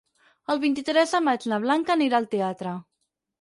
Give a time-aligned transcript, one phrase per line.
[0.53, 2.75] El vint-i-tres de maig na Blanca anirà al teatre.